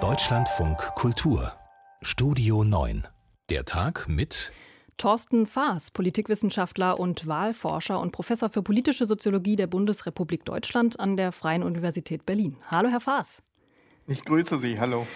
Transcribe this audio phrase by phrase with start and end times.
[0.00, 1.52] Deutschlandfunk Kultur
[2.00, 3.06] Studio 9
[3.50, 4.52] Der Tag mit
[4.96, 11.30] Thorsten Faas, Politikwissenschaftler und Wahlforscher und Professor für politische Soziologie der Bundesrepublik Deutschland an der
[11.30, 12.56] Freien Universität Berlin.
[12.70, 13.42] Hallo, Herr Faas.
[14.06, 14.80] Ich grüße Sie.
[14.80, 15.06] Hallo.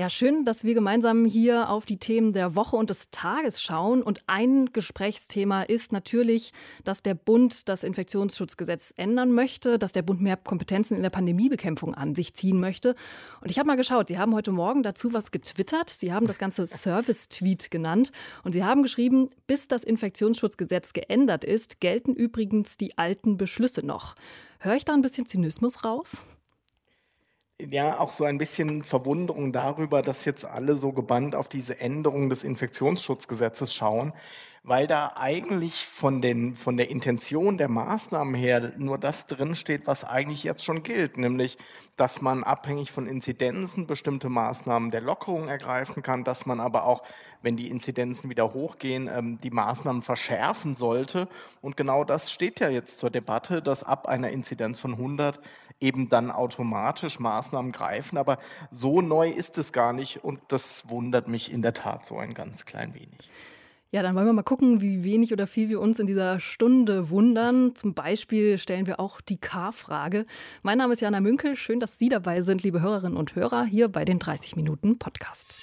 [0.00, 4.02] Ja, schön, dass wir gemeinsam hier auf die Themen der Woche und des Tages schauen.
[4.02, 6.54] Und ein Gesprächsthema ist natürlich,
[6.84, 11.94] dass der Bund das Infektionsschutzgesetz ändern möchte, dass der Bund mehr Kompetenzen in der Pandemiebekämpfung
[11.94, 12.94] an sich ziehen möchte.
[13.42, 15.90] Und ich habe mal geschaut, Sie haben heute Morgen dazu was getwittert.
[15.90, 18.10] Sie haben das Ganze Service-Tweet genannt.
[18.42, 24.14] Und Sie haben geschrieben, bis das Infektionsschutzgesetz geändert ist, gelten übrigens die alten Beschlüsse noch.
[24.60, 26.24] Höre ich da ein bisschen Zynismus raus?
[27.70, 32.28] Ja auch so ein bisschen Verwunderung darüber, dass jetzt alle so gebannt auf diese Änderung
[32.28, 34.12] des Infektionsschutzgesetzes schauen
[34.62, 40.04] weil da eigentlich von, den, von der Intention der Maßnahmen her nur das drinsteht, was
[40.04, 41.56] eigentlich jetzt schon gilt, nämlich,
[41.96, 47.02] dass man abhängig von Inzidenzen bestimmte Maßnahmen der Lockerung ergreifen kann, dass man aber auch,
[47.40, 51.28] wenn die Inzidenzen wieder hochgehen, ähm, die Maßnahmen verschärfen sollte.
[51.62, 55.40] Und genau das steht ja jetzt zur Debatte, dass ab einer Inzidenz von 100
[55.80, 58.18] eben dann automatisch Maßnahmen greifen.
[58.18, 58.38] Aber
[58.70, 62.34] so neu ist es gar nicht und das wundert mich in der Tat so ein
[62.34, 63.30] ganz klein wenig.
[63.92, 67.10] Ja, dann wollen wir mal gucken, wie wenig oder viel wir uns in dieser Stunde
[67.10, 67.74] wundern.
[67.74, 70.26] Zum Beispiel stellen wir auch die K-Frage.
[70.62, 71.56] Mein Name ist Jana Münkel.
[71.56, 75.56] Schön, dass Sie dabei sind, liebe Hörerinnen und Hörer, hier bei den 30 Minuten Podcast.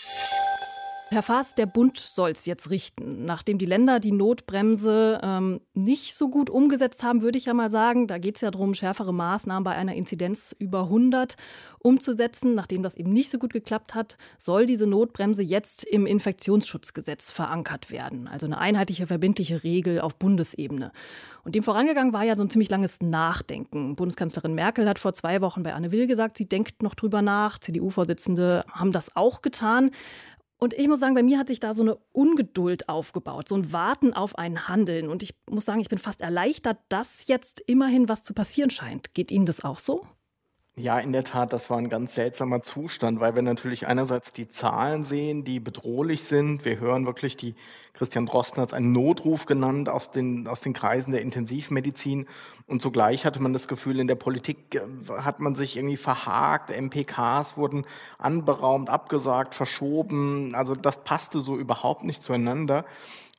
[1.09, 3.23] Herr Faas, der Bund soll es jetzt richten.
[3.23, 7.69] Nachdem die Länder die Notbremse ähm, nicht so gut umgesetzt haben, würde ich ja mal
[7.69, 11.37] sagen, da geht es ja darum, schärfere Maßnahmen bei einer Inzidenz über 100
[11.79, 12.55] umzusetzen.
[12.55, 17.89] Nachdem das eben nicht so gut geklappt hat, soll diese Notbremse jetzt im Infektionsschutzgesetz verankert
[17.89, 18.27] werden.
[18.27, 20.91] Also eine einheitliche, verbindliche Regel auf Bundesebene.
[21.45, 23.95] Und dem vorangegangen war ja so ein ziemlich langes Nachdenken.
[23.95, 27.59] Bundeskanzlerin Merkel hat vor zwei Wochen bei Anne Will gesagt, sie denkt noch drüber nach.
[27.59, 29.91] CDU-Vorsitzende haben das auch getan.
[30.59, 33.71] Und ich muss sagen, bei mir hat sich da so eine Ungeduld aufgebaut, so ein
[33.71, 35.07] Warten auf ein Handeln.
[35.07, 39.13] Und ich muss sagen, ich bin fast erleichtert, dass jetzt immerhin was zu passieren scheint.
[39.13, 40.07] Geht Ihnen das auch so?
[40.79, 44.47] Ja, in der Tat, das war ein ganz seltsamer Zustand, weil wir natürlich einerseits die
[44.47, 46.65] Zahlen sehen, die bedrohlich sind.
[46.65, 47.55] Wir hören wirklich, die
[47.93, 52.27] Christian Drosten hat es einen Notruf genannt aus den, aus den Kreisen der Intensivmedizin.
[52.67, 54.81] Und zugleich hatte man das Gefühl, in der Politik äh,
[55.23, 56.69] hat man sich irgendwie verhakt.
[56.69, 57.85] MPKs wurden
[58.19, 60.53] anberaumt, abgesagt, verschoben.
[60.53, 62.85] Also das passte so überhaupt nicht zueinander.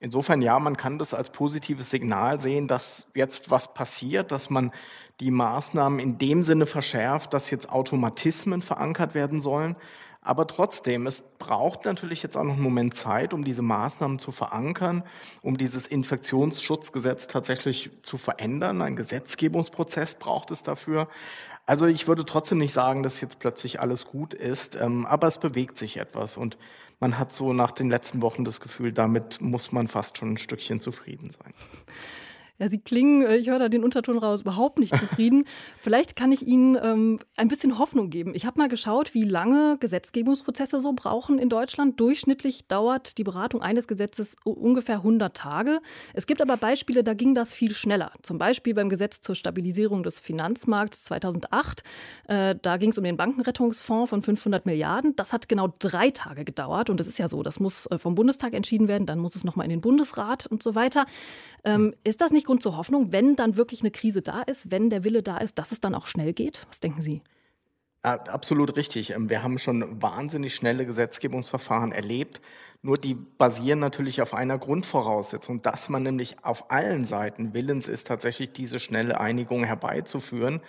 [0.00, 4.72] Insofern ja, man kann das als positives Signal sehen, dass jetzt was passiert, dass man
[5.20, 9.76] die Maßnahmen in dem Sinne verschärft, dass jetzt Automatismen verankert werden sollen.
[10.20, 14.30] Aber trotzdem, es braucht natürlich jetzt auch noch einen Moment Zeit, um diese Maßnahmen zu
[14.30, 15.04] verankern,
[15.42, 18.82] um dieses Infektionsschutzgesetz tatsächlich zu verändern.
[18.82, 21.08] Ein Gesetzgebungsprozess braucht es dafür.
[21.64, 25.38] Also ich würde trotzdem nicht sagen, dass jetzt plötzlich alles gut ist, ähm, aber es
[25.38, 26.56] bewegt sich etwas und
[27.00, 30.38] man hat so nach den letzten Wochen das Gefühl, damit muss man fast schon ein
[30.38, 31.54] Stückchen zufrieden sein.
[32.60, 35.44] Ja, Sie klingen, äh, ich höre da den Unterton raus, überhaupt nicht zufrieden.
[35.78, 38.34] Vielleicht kann ich Ihnen ähm, ein bisschen Hoffnung geben.
[38.34, 42.00] Ich habe mal geschaut, wie lange Gesetzgebungsprozesse so brauchen in Deutschland.
[42.00, 45.80] Durchschnittlich dauert die Beratung eines Gesetzes ungefähr 100 Tage.
[46.14, 48.10] Es gibt aber Beispiele, da ging das viel schneller.
[48.22, 51.84] Zum Beispiel beim Gesetz zur Stabilisierung des Finanzmarkts 2008.
[52.26, 55.14] Äh, da ging es um den Bankenrettungsfonds von 500 Milliarden.
[55.14, 56.90] Das hat genau drei Tage gedauert.
[56.90, 59.44] Und das ist ja so, das muss äh, vom Bundestag entschieden werden, dann muss es
[59.44, 61.06] nochmal in den Bundesrat und so weiter.
[61.64, 64.88] Ähm, ist das nicht Grund zur Hoffnung, wenn dann wirklich eine Krise da ist, wenn
[64.88, 66.66] der Wille da ist, dass es dann auch schnell geht?
[66.68, 67.20] Was denken Sie?
[68.00, 69.10] Absolut richtig.
[69.10, 72.40] Ähm, wir haben schon wahnsinnig schnelle Gesetzgebungsverfahren erlebt.
[72.80, 78.06] Nur die basieren natürlich auf einer Grundvoraussetzung, dass man nämlich auf allen Seiten willens ist,
[78.06, 80.62] tatsächlich diese schnelle Einigung herbeizuführen.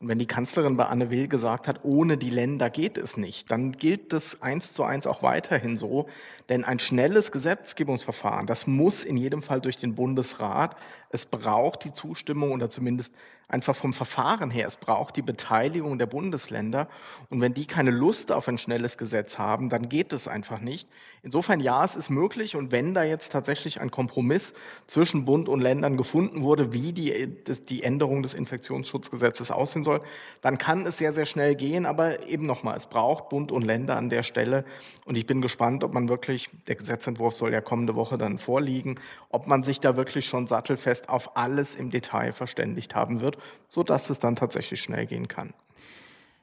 [0.00, 3.50] Und wenn die Kanzlerin bei Anne Will gesagt hat, ohne die Länder geht es nicht,
[3.50, 6.08] dann gilt das eins zu eins auch weiterhin so.
[6.50, 10.76] Denn ein schnelles Gesetzgebungsverfahren, das muss in jedem Fall durch den Bundesrat.
[11.08, 13.14] Es braucht die Zustimmung oder zumindest
[13.50, 14.66] einfach vom Verfahren her.
[14.66, 16.88] Es braucht die Beteiligung der Bundesländer.
[17.28, 20.88] Und wenn die keine Lust auf ein schnelles Gesetz haben, dann geht es einfach nicht.
[21.22, 22.56] Insofern ja, es ist möglich.
[22.56, 24.52] Und wenn da jetzt tatsächlich ein Kompromiss
[24.86, 27.28] zwischen Bund und Ländern gefunden wurde, wie die,
[27.68, 30.00] die Änderung des Infektionsschutzgesetzes aussehen soll,
[30.40, 31.86] dann kann es sehr, sehr schnell gehen.
[31.86, 34.64] Aber eben nochmal, es braucht Bund und Länder an der Stelle.
[35.04, 39.00] Und ich bin gespannt, ob man wirklich, der Gesetzentwurf soll ja kommende Woche dann vorliegen,
[39.28, 43.36] ob man sich da wirklich schon sattelfest auf alles im Detail verständigt haben wird
[43.70, 45.54] sodass es dann tatsächlich schnell gehen kann.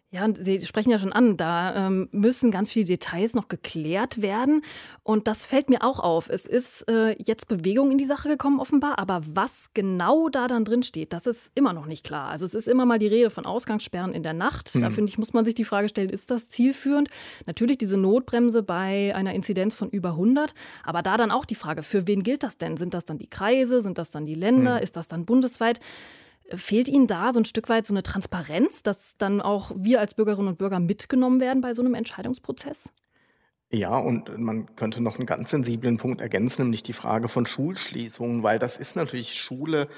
[0.10, 4.22] Ja, und Sie sprechen ja schon an, da ähm, müssen ganz viele Details noch geklärt
[4.22, 4.62] werden.
[5.04, 6.30] Und das fällt mir auch auf.
[6.30, 9.00] Es ist äh, jetzt Bewegung in die Sache gekommen, offenbar.
[9.00, 12.30] Aber was genau da dann drin steht, das ist immer noch nicht klar.
[12.30, 14.74] Also es ist immer mal die Rede von Ausgangssperren in der Nacht.
[14.76, 14.82] Mhm.
[14.82, 17.10] Da finde ich, muss man sich die Frage stellen, ist das zielführend?
[17.46, 20.54] Natürlich diese Notbremse bei einer Inzidenz von über 100.
[20.84, 22.78] Aber da dann auch die Frage, für wen gilt das denn?
[22.78, 23.82] Sind das dann die Kreise?
[23.82, 24.78] Sind das dann die Länder?
[24.78, 24.84] Mhm.
[24.84, 25.82] Ist das dann bundesweit?
[26.54, 30.14] Fehlt Ihnen da so ein Stück weit so eine Transparenz, dass dann auch wir als
[30.14, 32.90] Bürgerinnen und Bürger mitgenommen werden bei so einem Entscheidungsprozess?
[33.70, 38.42] Ja, und man könnte noch einen ganz sensiblen Punkt ergänzen, nämlich die Frage von Schulschließungen,
[38.42, 39.90] weil das ist natürlich Schule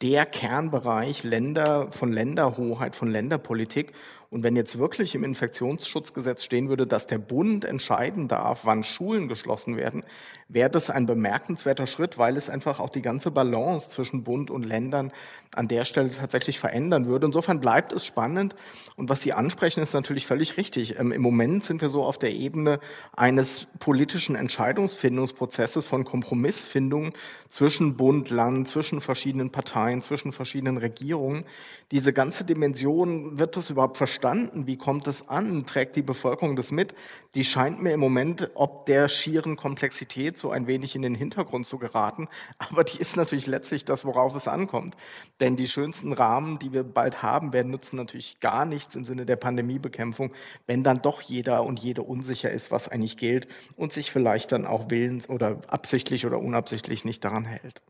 [0.00, 3.92] der Kernbereich Länder, von Länderhoheit, von Länderpolitik.
[4.30, 9.26] Und wenn jetzt wirklich im Infektionsschutzgesetz stehen würde, dass der Bund entscheiden darf, wann Schulen
[9.26, 10.04] geschlossen werden,
[10.48, 14.64] wäre das ein bemerkenswerter Schritt, weil es einfach auch die ganze Balance zwischen Bund und
[14.64, 15.12] Ländern
[15.54, 17.26] an der Stelle tatsächlich verändern würde.
[17.26, 18.54] Insofern bleibt es spannend.
[18.96, 20.98] Und was Sie ansprechen, ist natürlich völlig richtig.
[20.98, 22.80] Ähm, Im Moment sind wir so auf der Ebene
[23.16, 27.14] eines politischen Entscheidungsfindungsprozesses von Kompromissfindung
[27.46, 31.44] zwischen Bund, Land, zwischen verschiedenen Parteien, zwischen verschiedenen Regierungen.
[31.92, 34.17] Diese ganze Dimension, wird das überhaupt verstanden?
[34.66, 35.64] Wie kommt es an?
[35.66, 36.94] Trägt die Bevölkerung das mit?
[37.34, 41.66] Die scheint mir im Moment ob der schieren Komplexität so ein wenig in den Hintergrund
[41.66, 42.28] zu geraten.
[42.58, 44.96] Aber die ist natürlich letztlich das, worauf es ankommt.
[45.40, 49.26] Denn die schönsten Rahmen, die wir bald haben werden, nutzen natürlich gar nichts im Sinne
[49.26, 50.32] der Pandemiebekämpfung,
[50.66, 54.66] wenn dann doch jeder und jede unsicher ist, was eigentlich gilt und sich vielleicht dann
[54.66, 57.82] auch willens oder absichtlich oder unabsichtlich nicht daran hält.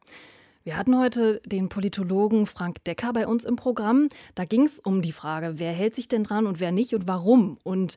[0.69, 4.09] Wir hatten heute den Politologen Frank Decker bei uns im Programm.
[4.35, 7.09] Da ging es um die Frage, wer hält sich denn dran und wer nicht und
[7.09, 7.57] warum.
[7.63, 7.97] Und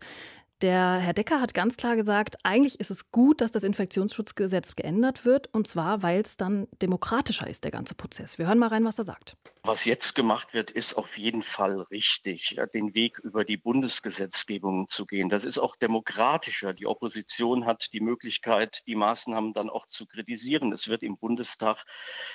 [0.61, 5.25] der Herr Decker hat ganz klar gesagt, eigentlich ist es gut, dass das Infektionsschutzgesetz geändert
[5.25, 8.37] wird, und zwar, weil es dann demokratischer ist, der ganze Prozess.
[8.37, 9.37] Wir hören mal rein, was er sagt.
[9.63, 15.05] Was jetzt gemacht wird, ist auf jeden Fall richtig, den Weg über die Bundesgesetzgebung zu
[15.05, 15.29] gehen.
[15.29, 16.73] Das ist auch demokratischer.
[16.73, 20.71] Die Opposition hat die Möglichkeit, die Maßnahmen dann auch zu kritisieren.
[20.71, 21.83] Es wird im Bundestag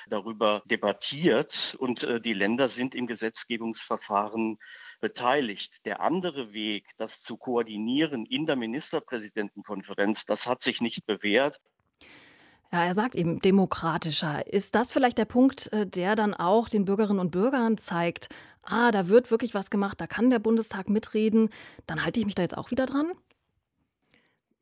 [0.07, 4.57] darüber debattiert und äh, die Länder sind im Gesetzgebungsverfahren
[4.99, 5.85] beteiligt.
[5.85, 11.59] Der andere Weg, das zu koordinieren in der Ministerpräsidentenkonferenz, das hat sich nicht bewährt.
[12.71, 14.45] Ja, er sagt eben demokratischer.
[14.51, 18.27] Ist das vielleicht der Punkt, äh, der dann auch den Bürgerinnen und Bürgern zeigt,
[18.61, 21.49] ah, da wird wirklich was gemacht, da kann der Bundestag mitreden,
[21.85, 23.13] dann halte ich mich da jetzt auch wieder dran?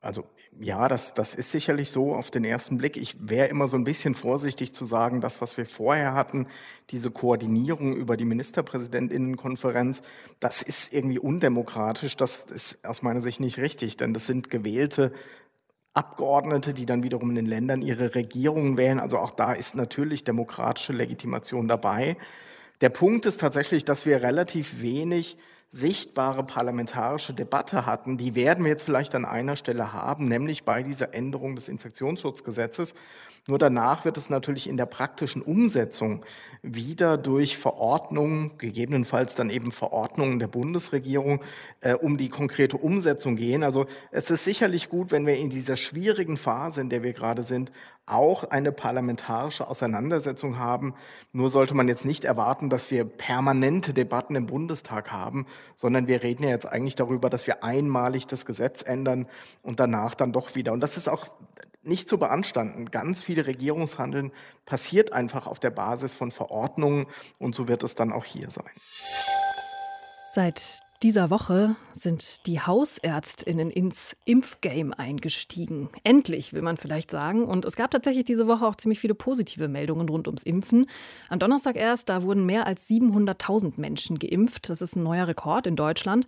[0.05, 0.23] Also
[0.59, 2.95] ja, das, das ist sicherlich so auf den ersten Blick.
[2.95, 6.45] Ich wäre immer so ein bisschen vorsichtig zu sagen, das, was wir vorher hatten,
[6.91, 10.03] diese Koordinierung über die Ministerpräsidentinnenkonferenz,
[10.39, 12.15] das ist irgendwie undemokratisch.
[12.17, 15.11] Das ist aus meiner Sicht nicht richtig, denn das sind gewählte
[15.95, 18.99] Abgeordnete, die dann wiederum in den Ländern ihre Regierungen wählen.
[18.99, 22.15] Also auch da ist natürlich demokratische Legitimation dabei.
[22.81, 25.37] Der Punkt ist tatsächlich, dass wir relativ wenig
[25.75, 30.83] sichtbare parlamentarische Debatte hatten, die werden wir jetzt vielleicht an einer Stelle haben, nämlich bei
[30.83, 32.95] dieser Änderung des Infektionsschutzgesetzes.
[33.47, 36.25] Nur danach wird es natürlich in der praktischen Umsetzung
[36.63, 41.41] wieder durch Verordnungen, gegebenenfalls dann eben Verordnungen der Bundesregierung,
[41.81, 43.63] äh, um die konkrete Umsetzung gehen.
[43.63, 47.43] Also es ist sicherlich gut, wenn wir in dieser schwierigen Phase, in der wir gerade
[47.43, 47.71] sind,
[48.05, 50.93] auch eine parlamentarische Auseinandersetzung haben.
[51.33, 56.23] Nur sollte man jetzt nicht erwarten, dass wir permanente Debatten im Bundestag haben, sondern wir
[56.23, 59.27] reden ja jetzt eigentlich darüber, dass wir einmalig das Gesetz ändern
[59.63, 60.71] und danach dann doch wieder.
[60.73, 61.27] Und das ist auch
[61.83, 62.91] nicht zu beanstanden.
[62.91, 64.31] Ganz viel Regierungshandeln
[64.65, 67.07] passiert einfach auf der Basis von Verordnungen
[67.39, 68.65] und so wird es dann auch hier sein.
[70.33, 75.89] Seit dieser Woche sind die Hausärztinnen ins Impfgame eingestiegen.
[76.03, 77.45] Endlich, will man vielleicht sagen.
[77.45, 80.87] Und es gab tatsächlich diese Woche auch ziemlich viele positive Meldungen rund ums Impfen.
[81.29, 84.69] Am Donnerstag erst, da wurden mehr als 700.000 Menschen geimpft.
[84.69, 86.25] Das ist ein neuer Rekord in Deutschland.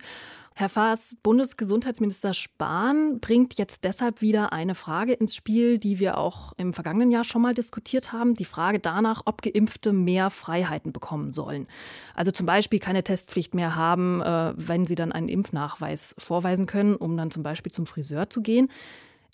[0.58, 6.52] Herr Faas, Bundesgesundheitsminister Spahn bringt jetzt deshalb wieder eine Frage ins Spiel, die wir auch
[6.56, 8.34] im vergangenen Jahr schon mal diskutiert haben.
[8.34, 11.68] Die Frage danach, ob Geimpfte mehr Freiheiten bekommen sollen.
[12.16, 16.96] Also zum Beispiel keine Testpflicht mehr haben, äh, wenn sie dann einen Impfnachweis vorweisen können,
[16.96, 18.66] um dann zum Beispiel zum Friseur zu gehen.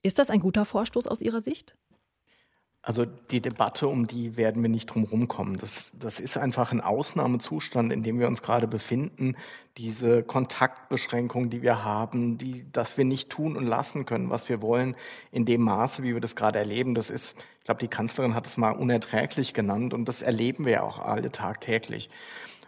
[0.02, 1.74] Ist das ein guter Vorstoß aus Ihrer Sicht?
[2.86, 5.56] Also die Debatte, um die werden wir nicht drum rumkommen.
[5.56, 9.36] Das, das ist einfach ein Ausnahmezustand, in dem wir uns gerade befinden.
[9.78, 14.60] Diese Kontaktbeschränkungen, die wir haben, die, dass wir nicht tun und lassen können, was wir
[14.60, 14.96] wollen,
[15.32, 18.46] in dem Maße, wie wir das gerade erleben, das ist, ich glaube, die Kanzlerin hat
[18.46, 22.10] es mal unerträglich genannt und das erleben wir ja auch alle tagtäglich.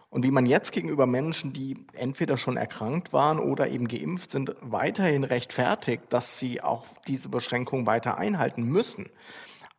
[0.08, 4.56] Und wie man jetzt gegenüber Menschen, die entweder schon erkrankt waren oder eben geimpft sind,
[4.62, 9.10] weiterhin rechtfertigt, dass sie auch diese Beschränkungen weiter einhalten müssen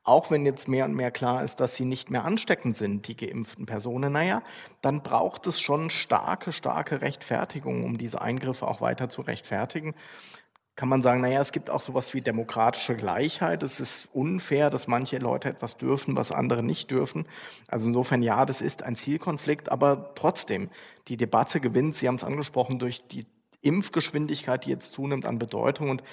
[0.08, 3.18] auch wenn jetzt mehr und mehr klar ist, dass sie nicht mehr ansteckend sind, die
[3.18, 4.42] geimpften Personen, naja,
[4.82, 9.94] dann braucht es schon starke, starke Rechtfertigung, um diese Eingriffe auch weiter zu rechtfertigen
[10.78, 13.64] kann man sagen, naja, es gibt auch sowas wie demokratische Gleichheit.
[13.64, 17.26] Es ist unfair, dass manche Leute etwas dürfen, was andere nicht dürfen.
[17.68, 20.70] Also insofern, ja, das ist ein Zielkonflikt, aber trotzdem,
[21.08, 23.26] die Debatte gewinnt, Sie haben es angesprochen, durch die
[23.62, 25.90] Impfgeschwindigkeit, die jetzt zunimmt an Bedeutung.
[25.90, 26.04] Und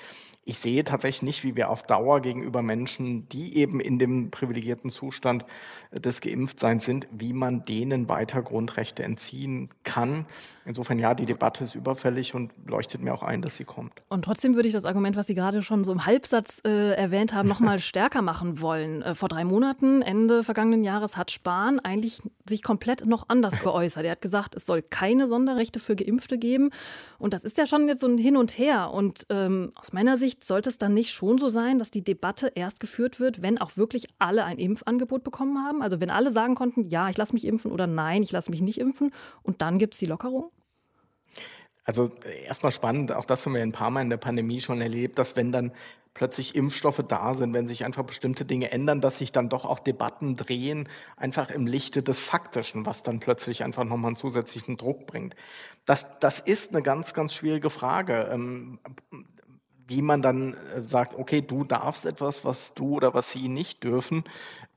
[0.44, 4.90] ich sehe tatsächlich nicht, wie wir auf Dauer gegenüber Menschen, die eben in dem privilegierten
[4.90, 5.44] Zustand
[5.90, 10.26] des Geimpftseins sind, wie man denen weiter Grundrechte entziehen kann.
[10.66, 13.92] Insofern ja, die Debatte ist überfällig und leuchtet mir auch ein, dass sie kommt.
[14.08, 17.34] Und trotzdem würde ich das Argument, was Sie gerade schon so im Halbsatz äh, erwähnt
[17.34, 19.02] haben, nochmal stärker machen wollen.
[19.02, 24.04] Äh, vor drei Monaten, Ende vergangenen Jahres, hat Spahn eigentlich sich komplett noch anders geäußert.
[24.04, 26.70] Er hat gesagt, es soll keine Sonderrechte für Geimpfte geben.
[27.18, 28.90] Und das ist ja schon jetzt so ein Hin und Her.
[28.90, 32.52] Und ähm, aus meiner Sicht sollte es dann nicht schon so sein, dass die Debatte
[32.54, 35.82] erst geführt wird, wenn auch wirklich alle ein Impfangebot bekommen haben?
[35.82, 38.62] Also wenn alle sagen konnten, ja, ich lasse mich impfen oder nein, ich lasse mich
[38.62, 40.50] nicht impfen und dann gibt es die Lockerung?
[41.84, 44.80] Also äh, erstmal spannend, auch das haben wir ein paar Mal in der Pandemie schon
[44.80, 45.72] erlebt, dass wenn dann
[46.14, 49.80] plötzlich Impfstoffe da sind, wenn sich einfach bestimmte Dinge ändern, dass sich dann doch auch
[49.80, 55.06] Debatten drehen, einfach im Lichte des Faktischen, was dann plötzlich einfach nochmal einen zusätzlichen Druck
[55.06, 55.34] bringt.
[55.84, 58.28] Das, das ist eine ganz, ganz schwierige Frage.
[58.32, 58.78] Ähm,
[59.86, 63.84] wie man dann äh, sagt, okay, du darfst etwas, was du oder was sie nicht
[63.84, 64.24] dürfen.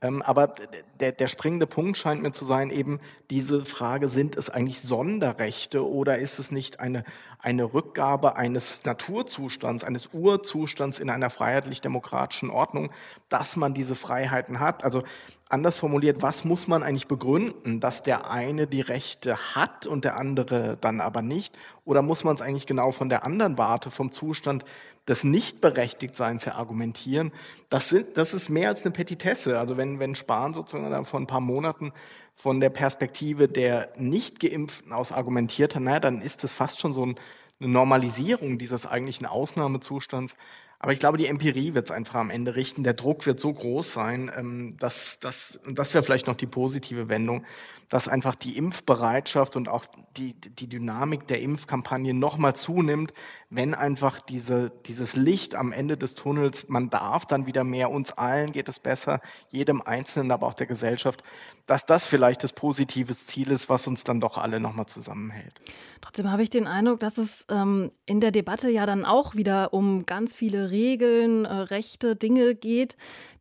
[0.00, 0.52] Ähm, aber
[1.00, 3.00] der, der springende Punkt scheint mir zu sein, eben
[3.30, 7.04] diese Frage, sind es eigentlich Sonderrechte oder ist es nicht eine,
[7.40, 12.90] eine Rückgabe eines Naturzustands, eines Urzustands in einer freiheitlich-demokratischen Ordnung,
[13.28, 14.82] dass man diese Freiheiten hat?
[14.82, 15.04] Also
[15.48, 20.16] anders formuliert, was muss man eigentlich begründen, dass der eine die Rechte hat und der
[20.16, 21.56] andere dann aber nicht?
[21.84, 24.64] Oder muss man es eigentlich genau von der anderen Warte, vom Zustand
[25.06, 27.32] des Nichtberechtigtseins her argumentieren?
[27.70, 29.58] Das, sind, das ist mehr als eine Petitesse.
[29.58, 31.92] Also wenn, wenn Spahn sozusagen vor ein paar Monaten
[32.38, 37.04] von der Perspektive der Nicht-Geimpften aus argumentiert hat, naja, dann ist das fast schon so
[37.04, 37.16] ein,
[37.60, 40.36] eine Normalisierung dieses eigentlichen Ausnahmezustands.
[40.78, 42.84] Aber ich glaube, die Empirie wird es einfach am Ende richten.
[42.84, 46.46] Der Druck wird so groß sein, ähm, dass das, und das wäre vielleicht noch die
[46.46, 47.44] positive Wendung,
[47.88, 53.12] dass einfach die Impfbereitschaft und auch die, die Dynamik der Impfkampagne nochmal zunimmt,
[53.50, 58.12] wenn einfach diese, dieses Licht am Ende des Tunnels, man darf dann wieder mehr, uns
[58.12, 61.22] allen geht es besser, jedem Einzelnen, aber auch der Gesellschaft,
[61.64, 65.54] dass das vielleicht das positive Ziel ist, was uns dann doch alle nochmal zusammenhält.
[66.02, 69.72] Trotzdem habe ich den Eindruck, dass es ähm, in der Debatte ja dann auch wieder
[69.72, 72.96] um ganz viele Regeln, äh, Rechte, Dinge geht,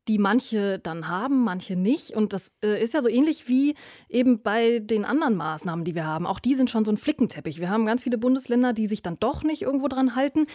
[0.08, 2.12] die manche dann haben, manche nicht.
[2.12, 3.76] Und das äh, ist ja so ähnlich wie
[4.10, 6.26] eben bei den anderen Maßnahmen, die wir haben.
[6.26, 7.60] Auch die sind schon so ein Flickenteppich.
[7.60, 10.48] Wir haben ganz viele Bundesländer, die sich dann doch nicht irgendwo dran halten.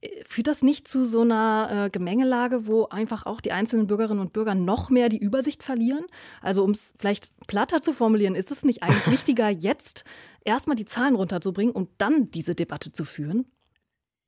[0.00, 4.20] Äh, führt das nicht zu so einer äh, Gemengelage, wo einfach auch die einzelnen Bürgerinnen
[4.20, 6.06] und Bürger noch mehr die Übersicht verlieren?
[6.40, 10.04] Also um es vielleicht platter zu formulieren, ist es nicht eigentlich wichtiger, jetzt
[10.44, 13.46] erstmal die Zahlen runterzubringen und dann diese Debatte zu führen?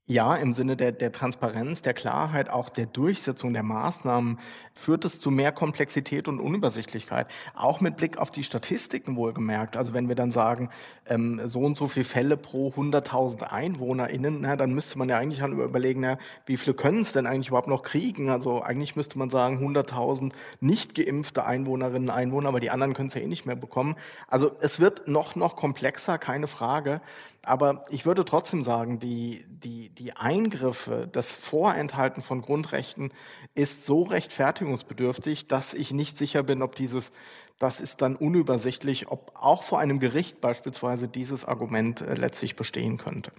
[0.07, 4.41] Ja, im Sinne der, der Transparenz, der Klarheit, auch der Durchsetzung der Maßnahmen
[4.75, 7.29] führt es zu mehr Komplexität und Unübersichtlichkeit.
[7.55, 9.77] Auch mit Blick auf die Statistiken wohlgemerkt.
[9.77, 10.71] Also wenn wir dann sagen,
[11.13, 15.41] ähm, so und so viele Fälle pro 100.000 EinwohnerInnen, na, dann müsste man ja eigentlich
[15.41, 18.31] überlegen, na, wie viele können es denn eigentlich überhaupt noch kriegen?
[18.31, 23.09] Also eigentlich müsste man sagen, 100.000 nicht geimpfte Einwohnerinnen und Einwohner, aber die anderen können
[23.09, 23.97] es ja eh nicht mehr bekommen.
[24.29, 27.01] Also es wird noch, noch komplexer, keine Frage.
[27.45, 33.11] Aber ich würde trotzdem sagen, die, die, die Eingriffe, das Vorenthalten von Grundrechten
[33.55, 37.11] ist so rechtfertigungsbedürftig, dass ich nicht sicher bin, ob dieses,
[37.59, 42.99] das ist dann unübersichtlich, ob auch vor einem Gericht beispielsweise dieses Argument äh, letztlich bestehen
[42.99, 43.33] könnte.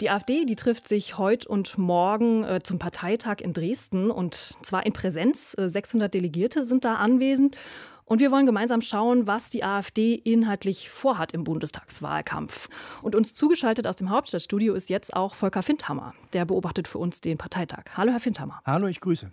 [0.00, 4.84] Die AfD, die trifft sich heute und morgen äh, zum Parteitag in Dresden und zwar
[4.84, 5.56] in Präsenz.
[5.58, 7.56] 600 äh, Delegierte sind da anwesend.
[8.04, 12.68] Und wir wollen gemeinsam schauen, was die AfD inhaltlich vorhat im Bundestagswahlkampf.
[13.02, 16.14] Und uns zugeschaltet aus dem Hauptstadtstudio ist jetzt auch Volker Findhammer.
[16.32, 17.82] Der beobachtet für uns den Parteitag.
[17.96, 18.60] Hallo, Herr Findhammer.
[18.64, 19.32] Hallo, ich grüße.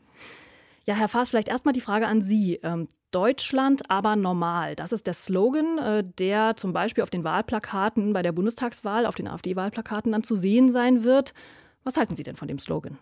[0.85, 2.59] Ja, Herr Faas, vielleicht erstmal die Frage an Sie.
[2.61, 4.75] Ähm, Deutschland aber normal.
[4.75, 9.15] Das ist der Slogan, äh, der zum Beispiel auf den Wahlplakaten bei der Bundestagswahl, auf
[9.15, 11.33] den AfD-Wahlplakaten dann zu sehen sein wird.
[11.85, 12.97] Was halten Sie denn von dem Slogan?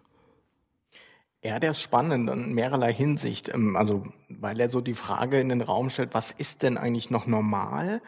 [1.44, 3.50] Ja, der ist spannend in mehrerlei Hinsicht.
[3.50, 7.10] Ähm, also, weil er so die Frage in den Raum stellt, was ist denn eigentlich
[7.10, 8.02] noch normal?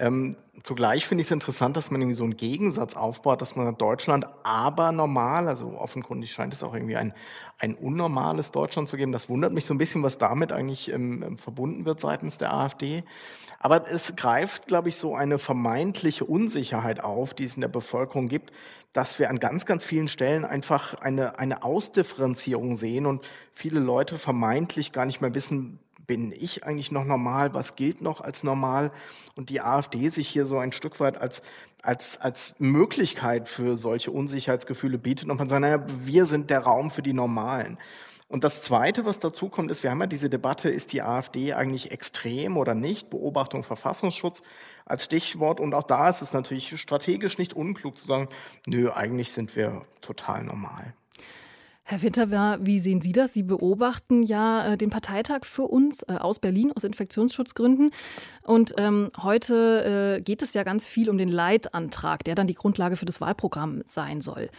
[0.00, 3.76] Ähm, zugleich finde ich es interessant, dass man irgendwie so einen Gegensatz aufbaut, dass man
[3.76, 7.12] Deutschland aber normal, also offenkundig scheint es auch irgendwie ein,
[7.58, 9.12] ein unnormales Deutschland zu geben.
[9.12, 13.04] Das wundert mich so ein bisschen, was damit eigentlich ähm, verbunden wird seitens der AfD.
[13.58, 18.26] Aber es greift, glaube ich, so eine vermeintliche Unsicherheit auf, die es in der Bevölkerung
[18.26, 18.52] gibt,
[18.94, 24.18] dass wir an ganz, ganz vielen Stellen einfach eine, eine Ausdifferenzierung sehen und viele Leute
[24.18, 25.78] vermeintlich gar nicht mehr wissen,
[26.10, 28.90] bin ich eigentlich noch normal, was gilt noch als normal
[29.36, 31.40] und die AfD sich hier so ein Stück weit als,
[31.82, 36.90] als, als Möglichkeit für solche Unsicherheitsgefühle bietet und man sagt, naja, wir sind der Raum
[36.90, 37.78] für die Normalen.
[38.26, 41.52] Und das Zweite, was dazu kommt, ist, wir haben ja diese Debatte, ist die AfD
[41.52, 43.08] eigentlich extrem oder nicht?
[43.08, 44.42] Beobachtung, Verfassungsschutz
[44.86, 45.60] als Stichwort.
[45.60, 48.28] Und auch da ist es natürlich strategisch nicht unklug zu sagen,
[48.66, 50.92] nö, eigentlich sind wir total normal.
[51.90, 53.34] Herr Winterwehr, wie sehen Sie das?
[53.34, 57.90] Sie beobachten ja äh, den Parteitag für uns äh, aus Berlin aus Infektionsschutzgründen.
[58.44, 62.54] Und ähm, heute äh, geht es ja ganz viel um den Leitantrag, der dann die
[62.54, 64.50] Grundlage für das Wahlprogramm sein soll.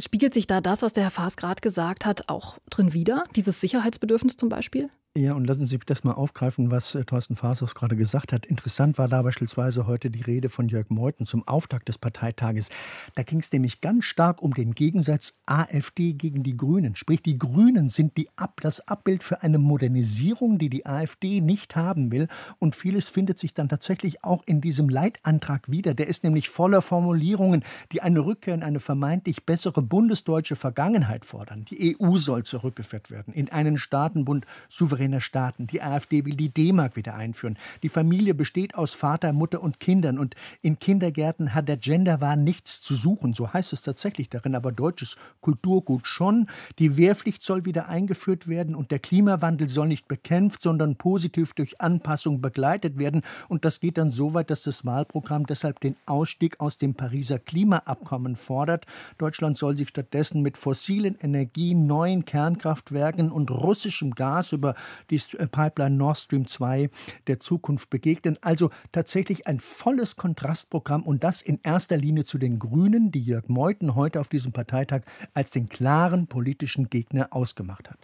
[0.00, 3.22] Spiegelt sich da das, was der Herr Faas gerade gesagt hat, auch drin wieder?
[3.36, 4.90] Dieses Sicherheitsbedürfnis zum Beispiel?
[5.16, 8.46] Ja, und lassen Sie das mal aufgreifen, was äh, Thorsten Fasos gerade gesagt hat.
[8.46, 12.68] Interessant war da beispielsweise heute die Rede von Jörg Meuthen zum Auftakt des Parteitages.
[13.14, 16.96] Da ging es nämlich ganz stark um den Gegensatz AfD gegen die Grünen.
[16.96, 21.76] Sprich, die Grünen sind die Ab das Abbild für eine Modernisierung, die die AfD nicht
[21.76, 22.26] haben will.
[22.58, 25.94] Und vieles findet sich dann tatsächlich auch in diesem Leitantrag wieder.
[25.94, 31.66] Der ist nämlich voller Formulierungen, die eine Rückkehr in eine vermeintlich bessere bundesdeutsche Vergangenheit fordern.
[31.66, 35.66] Die EU soll zurückgeführt werden in einen Staatenbund souverän souveräner Staaten.
[35.66, 37.58] Die AfD will die D-Mark wieder einführen.
[37.82, 40.18] Die Familie besteht aus Vater, Mutter und Kindern.
[40.18, 43.34] Und in Kindergärten hat der Genderwahn nichts zu suchen.
[43.34, 46.48] So heißt es tatsächlich darin, aber deutsches Kulturgut schon.
[46.78, 51.80] Die Wehrpflicht soll wieder eingeführt werden und der Klimawandel soll nicht bekämpft, sondern positiv durch
[51.80, 53.22] Anpassung begleitet werden.
[53.48, 57.38] Und das geht dann so weit, dass das Wahlprogramm deshalb den Ausstieg aus dem Pariser
[57.38, 58.86] Klimaabkommen fordert.
[59.18, 64.74] Deutschland soll sich stattdessen mit fossilen Energien, neuen Kernkraftwerken und russischem Gas über
[65.10, 66.88] die äh, Pipeline Nord Stream 2
[67.26, 68.38] der Zukunft begegnen.
[68.40, 73.48] Also tatsächlich ein volles Kontrastprogramm und das in erster Linie zu den Grünen, die Jörg
[73.48, 77.98] Meuthen heute auf diesem Parteitag als den klaren politischen Gegner ausgemacht hat.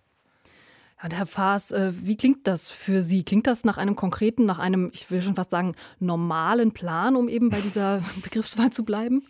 [1.02, 3.22] Und Herr Faas, äh, wie klingt das für Sie?
[3.22, 7.28] Klingt das nach einem konkreten, nach einem, ich will schon fast sagen, normalen Plan, um
[7.28, 9.22] eben bei dieser Begriffswahl zu bleiben?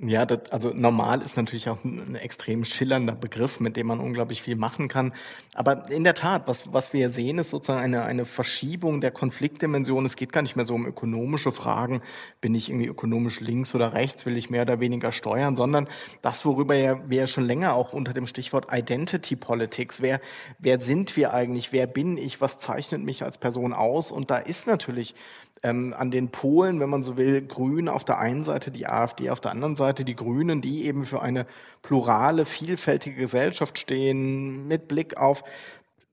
[0.00, 4.42] Ja, das, also normal ist natürlich auch ein, extrem schillernder Begriff, mit dem man unglaublich
[4.42, 5.12] viel machen kann.
[5.54, 10.06] Aber in der Tat, was, was wir sehen, ist sozusagen eine, eine Verschiebung der Konfliktdimension.
[10.06, 12.00] Es geht gar nicht mehr so um ökonomische Fragen.
[12.40, 14.24] Bin ich irgendwie ökonomisch links oder rechts?
[14.24, 15.56] Will ich mehr oder weniger steuern?
[15.56, 15.88] Sondern
[16.22, 20.20] das, worüber ja, wir ja schon länger auch unter dem Stichwort Identity Politics, wer,
[20.60, 21.72] wer sind wir eigentlich?
[21.72, 22.40] Wer bin ich?
[22.40, 24.12] Was zeichnet mich als Person aus?
[24.12, 25.16] Und da ist natürlich
[25.62, 29.30] ähm, an den Polen, wenn man so will, Grün auf der einen Seite, die AfD
[29.30, 31.46] auf der anderen Seite, die Grünen, die eben für eine
[31.82, 35.42] plurale, vielfältige Gesellschaft stehen, mit Blick auf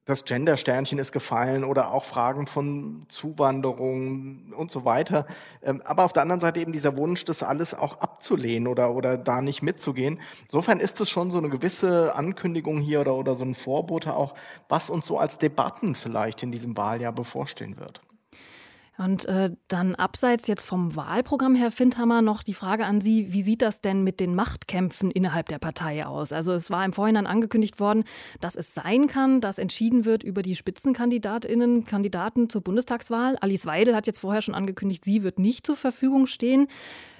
[0.05, 5.25] das Gender-Sternchen ist gefallen oder auch Fragen von Zuwanderung und so weiter.
[5.63, 9.17] Ähm, aber auf der anderen Seite eben dieser Wunsch, das alles auch abzulehnen oder, oder
[9.17, 10.21] da nicht mitzugehen.
[10.43, 14.35] Insofern ist es schon so eine gewisse Ankündigung hier oder, oder so ein Vorbote auch,
[14.69, 18.01] was uns so als Debatten vielleicht in diesem Wahljahr bevorstehen wird.
[18.97, 23.41] Und äh, dann abseits jetzt vom Wahlprogramm, Herr Findhammer, noch die Frage an Sie, wie
[23.41, 26.31] sieht das denn mit den Machtkämpfen innerhalb der Partei aus?
[26.31, 28.05] Also es war im Vorhinein angekündigt worden,
[28.39, 33.35] dass es sein kann, dass entschieden wird über die Spitzenkandidatinnen, Kandidaten zur Bundestagswahl.
[33.41, 36.67] Alice Weidel hat jetzt vorher schon angekündigt, sie wird nicht zur Verfügung stehen.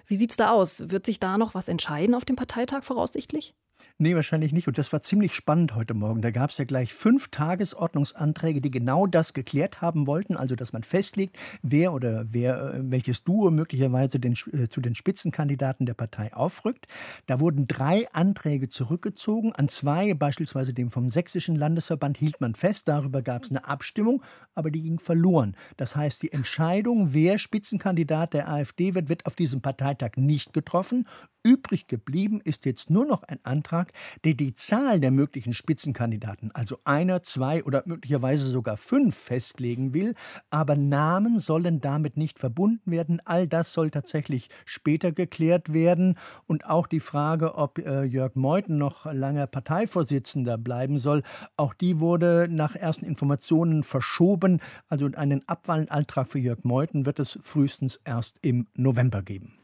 [0.07, 0.89] Wie sieht es da aus?
[0.91, 3.53] Wird sich da noch was entscheiden auf dem Parteitag voraussichtlich?
[3.97, 4.67] Nee, wahrscheinlich nicht.
[4.67, 6.21] Und das war ziemlich spannend heute Morgen.
[6.21, 10.35] Da gab es ja gleich fünf Tagesordnungsanträge, die genau das geklärt haben wollten.
[10.35, 14.95] Also, dass man festlegt, wer oder wer, äh, welches Duo möglicherweise den, äh, zu den
[14.95, 16.87] Spitzenkandidaten der Partei aufrückt.
[17.27, 19.53] Da wurden drei Anträge zurückgezogen.
[19.53, 22.89] An zwei, beispielsweise dem vom Sächsischen Landesverband, hielt man fest.
[22.89, 24.21] Darüber gab es eine Abstimmung,
[24.55, 25.55] aber die ging verloren.
[25.77, 31.07] Das heißt, die Entscheidung, wer Spitzenkandidat der AfD wird, wird auf diesem Parteitag nicht getroffen.
[31.45, 36.79] Übrig geblieben ist jetzt nur noch ein Antrag, der die Zahl der möglichen Spitzenkandidaten, also
[36.85, 40.15] einer, zwei oder möglicherweise sogar fünf, festlegen will.
[40.49, 43.21] Aber Namen sollen damit nicht verbunden werden.
[43.25, 46.17] All das soll tatsächlich später geklärt werden.
[46.47, 51.21] Und auch die Frage, ob äh, Jörg Meuthen noch lange Parteivorsitzender bleiben soll,
[51.57, 54.61] auch die wurde nach ersten Informationen verschoben.
[54.89, 59.59] Also einen Abwahlantrag für Jörg Meuthen wird es frühestens erst im November geben.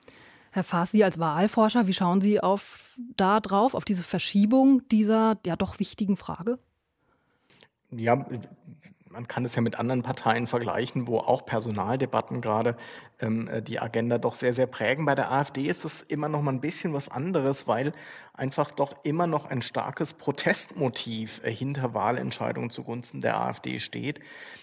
[0.52, 5.38] Herr Faas, Sie als Wahlforscher, wie schauen Sie auf da drauf, auf diese Verschiebung dieser
[5.46, 6.60] ja doch wichtigen Frage?
[7.90, 8.26] Ja,
[9.12, 12.76] man kann es ja mit anderen Parteien vergleichen, wo auch Personaldebatten gerade
[13.20, 15.06] ähm, äh, die Agenda doch sehr, sehr prägen.
[15.06, 17.94] Bei der AfD ist das immer noch mal ein bisschen was anderes, weil
[18.34, 24.20] einfach doch immer noch ein starkes Protestmotiv äh, hinter Wahlentscheidungen zugunsten der AfD steht.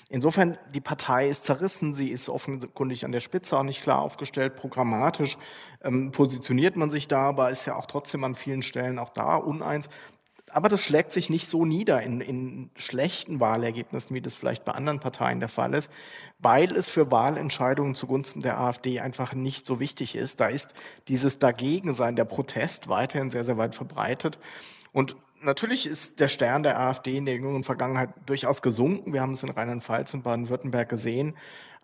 [0.09, 4.57] Insofern, die Partei ist zerrissen, sie ist offenkundig an der Spitze auch nicht klar aufgestellt,
[4.57, 5.39] programmatisch
[5.83, 9.37] ähm, positioniert man sich da, aber ist ja auch trotzdem an vielen Stellen auch da
[9.37, 9.89] uneins
[10.53, 14.73] aber das schlägt sich nicht so nieder in, in, schlechten Wahlergebnissen, wie das vielleicht bei
[14.73, 15.91] anderen Parteien der Fall ist,
[16.39, 20.41] weil es für Wahlentscheidungen zugunsten der AfD einfach nicht so wichtig ist.
[20.41, 20.75] Da ist
[21.09, 24.39] dieses Dagegensein, der Protest weiterhin sehr, sehr weit verbreitet.
[24.93, 29.13] Und natürlich ist der Stern der AfD in der jüngeren Vergangenheit durchaus gesunken.
[29.13, 31.35] Wir haben es in Rheinland-Pfalz und Baden-Württemberg gesehen.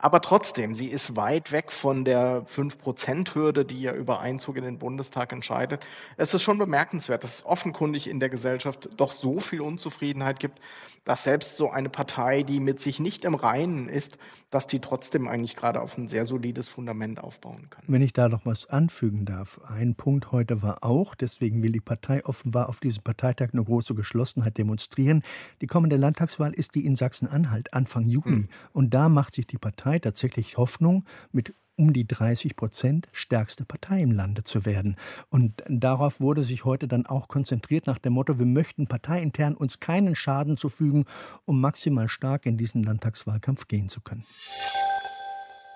[0.04, 4.78] Aber trotzdem, sie ist weit weg von der 5-Prozent-Hürde, die ja über Einzug in den
[4.78, 5.82] Bundestag entscheidet.
[6.16, 10.60] Es ist schon bemerkenswert, dass es offenkundig in der Gesellschaft doch so viel Unzufriedenheit gibt,
[11.04, 14.18] dass selbst so eine Partei, die mit sich nicht im Reinen ist,
[14.50, 17.84] dass die trotzdem eigentlich gerade auf ein sehr solides Fundament aufbauen kann.
[17.86, 21.80] Wenn ich da noch was anfügen darf, ein Punkt heute war auch, deswegen will die
[21.80, 25.22] Partei offenbar auf diesem Parteitag eine große Geschlossenheit demonstrieren.
[25.60, 28.24] Die kommende Landtagswahl ist die in Sachsen-Anhalt Anfang Juni.
[28.24, 28.48] Hm.
[28.72, 33.64] Und da macht sich die Partei Partei tatsächlich Hoffnung, mit um die 30 Prozent stärkste
[33.64, 34.96] Partei im Lande zu werden.
[35.28, 39.80] Und darauf wurde sich heute dann auch konzentriert nach dem Motto, wir möchten parteiintern uns
[39.80, 41.04] keinen Schaden zufügen,
[41.44, 44.24] um maximal stark in diesen Landtagswahlkampf gehen zu können.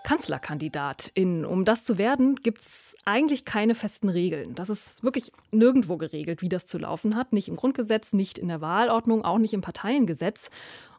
[0.08, 1.44] Kanzlerkandidatin.
[1.44, 4.54] Um das zu werden, gibt es eigentlich keine festen Regeln.
[4.54, 7.34] Das ist wirklich nirgendwo geregelt, wie das zu laufen hat.
[7.34, 10.48] Nicht im Grundgesetz, nicht in der Wahlordnung, auch nicht im Parteiengesetz.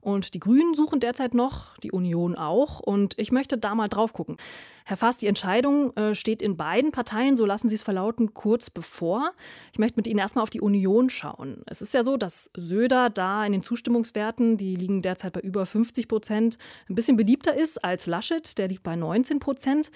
[0.02, 2.80] Und die Grünen suchen derzeit noch, die Union auch.
[2.80, 4.38] Und ich möchte da mal drauf gucken.
[4.86, 8.70] Herr Faas, die Entscheidung äh, steht in beiden Parteien, so lassen Sie es verlauten, kurz
[8.70, 9.34] bevor.
[9.72, 11.62] Ich möchte mit Ihnen erstmal auf die Union schauen.
[11.68, 15.66] Es ist ja so, dass Söder da in den Zustimmungswerten, die liegen derzeit bei über
[15.66, 16.58] 50 Prozent,
[16.90, 19.92] ein bisschen beliebter ist als Laschet, der liegt bei 19 Prozent.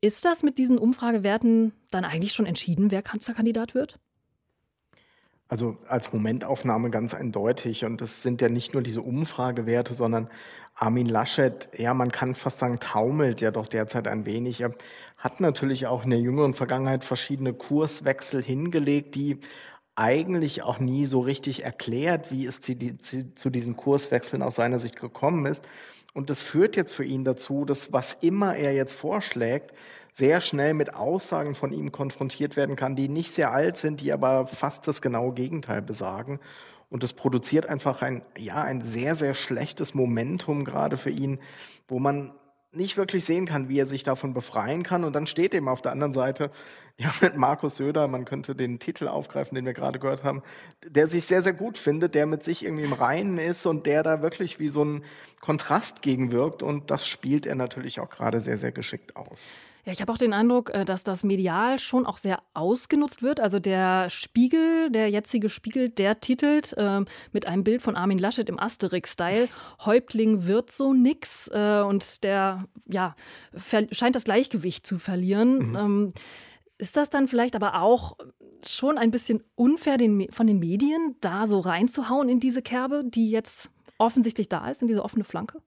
[0.00, 3.98] Ist das mit diesen Umfragewerten dann eigentlich schon entschieden, wer Kanzlerkandidat wird?
[5.50, 7.84] Also als Momentaufnahme ganz eindeutig.
[7.84, 10.30] Und das sind ja nicht nur diese Umfragewerte, sondern
[10.76, 14.60] Armin Laschet, ja, man kann fast sagen, taumelt ja doch derzeit ein wenig.
[14.60, 14.72] Er
[15.18, 19.40] hat natürlich auch in der jüngeren Vergangenheit verschiedene Kurswechsel hingelegt, die
[19.96, 25.46] eigentlich auch nie so richtig erklärt, wie es zu diesen Kurswechseln aus seiner Sicht gekommen
[25.46, 25.68] ist.
[26.14, 29.72] Und das führt jetzt für ihn dazu, dass was immer er jetzt vorschlägt,
[30.12, 34.12] sehr schnell mit Aussagen von ihm konfrontiert werden kann, die nicht sehr alt sind, die
[34.12, 36.40] aber fast das genaue Gegenteil besagen.
[36.88, 41.38] Und das produziert einfach ein, ja, ein sehr, sehr schlechtes Momentum gerade für ihn,
[41.86, 42.32] wo man
[42.72, 45.04] nicht wirklich sehen kann, wie er sich davon befreien kann.
[45.04, 46.50] Und dann steht eben auf der anderen Seite,
[46.98, 50.42] ja, mit Markus Söder, man könnte den Titel aufgreifen, den wir gerade gehört haben,
[50.86, 54.02] der sich sehr, sehr gut findet, der mit sich irgendwie im Reinen ist und der
[54.02, 55.04] da wirklich wie so ein
[55.40, 56.62] Kontrast gegenwirkt.
[56.62, 59.52] Und das spielt er natürlich auch gerade sehr, sehr geschickt aus.
[59.90, 63.40] Ja, ich habe auch den Eindruck, äh, dass das medial schon auch sehr ausgenutzt wird.
[63.40, 67.00] Also der Spiegel, der jetzige Spiegel, der titelt äh,
[67.32, 69.48] mit einem Bild von Armin Laschet im Asterix-Style,
[69.84, 71.48] Häuptling wird so nix.
[71.48, 73.16] Äh, und der ja,
[73.90, 75.70] scheint das Gleichgewicht zu verlieren.
[75.70, 75.76] Mhm.
[75.76, 76.12] Ähm,
[76.78, 78.16] ist das dann vielleicht aber auch
[78.64, 83.28] schon ein bisschen unfair den, von den Medien, da so reinzuhauen in diese Kerbe, die
[83.30, 85.60] jetzt offensichtlich da ist, in diese offene Flanke?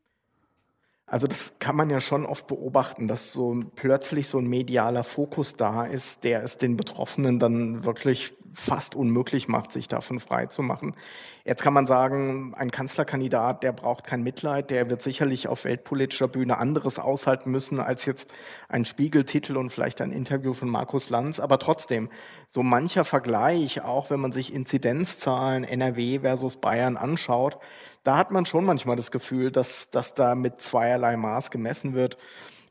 [1.13, 5.55] Also das kann man ja schon oft beobachten, dass so plötzlich so ein medialer Fokus
[5.55, 10.61] da ist, der es den Betroffenen dann wirklich fast unmöglich macht, sich davon frei zu
[10.61, 10.95] machen.
[11.43, 16.27] Jetzt kann man sagen, ein Kanzlerkandidat, der braucht kein Mitleid, der wird sicherlich auf weltpolitischer
[16.27, 18.31] Bühne anderes aushalten müssen als jetzt
[18.69, 21.39] ein Spiegeltitel und vielleicht ein Interview von Markus Lanz.
[21.39, 22.09] Aber trotzdem,
[22.47, 27.57] so mancher Vergleich, auch wenn man sich Inzidenzzahlen NRW versus Bayern anschaut,
[28.03, 32.17] da hat man schon manchmal das Gefühl, dass, dass da mit zweierlei Maß gemessen wird.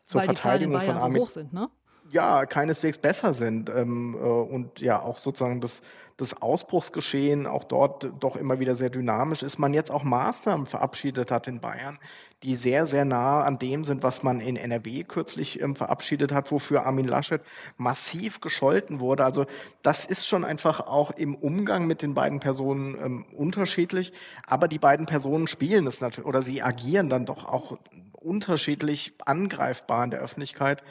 [0.05, 1.21] Zur Weil Verteidigung die Zahlen in Bayern von Armin.
[1.21, 1.68] So hoch sind, ne?
[2.12, 3.70] Ja, keineswegs besser sind.
[3.70, 5.81] Ähm, äh, und ja, auch sozusagen das,
[6.18, 9.59] das Ausbruchsgeschehen auch dort doch immer wieder sehr dynamisch ist.
[9.59, 11.98] Man jetzt auch Maßnahmen verabschiedet hat in Bayern,
[12.42, 16.53] die sehr, sehr nah an dem sind, was man in NRW kürzlich ähm, verabschiedet hat,
[16.53, 17.40] wofür Armin Laschet
[17.79, 19.25] massiv gescholten wurde.
[19.25, 19.46] Also
[19.83, 24.12] das ist schon einfach auch im Umgang mit den beiden Personen ähm, unterschiedlich.
[24.46, 27.79] Aber die beiden Personen spielen es natürlich oder sie agieren dann doch auch
[28.12, 30.83] unterschiedlich angreifbar in der Öffentlichkeit.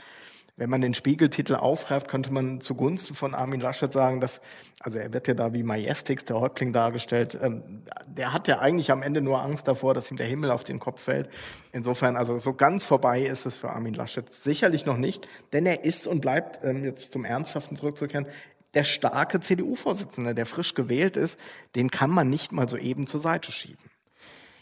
[0.61, 4.41] Wenn man den Spiegeltitel aufgreift, könnte man zugunsten von Armin Laschet sagen, dass,
[4.79, 8.91] also er wird ja da wie Majestix, der Häuptling dargestellt, ähm, der hat ja eigentlich
[8.91, 11.29] am Ende nur Angst davor, dass ihm der Himmel auf den Kopf fällt.
[11.71, 15.83] Insofern, also so ganz vorbei ist es für Armin Laschet sicherlich noch nicht, denn er
[15.83, 18.27] ist und bleibt, ähm, jetzt zum Ernsthaften zurückzukehren,
[18.75, 21.39] der starke CDU-Vorsitzende, der frisch gewählt ist,
[21.73, 23.90] den kann man nicht mal so eben zur Seite schieben.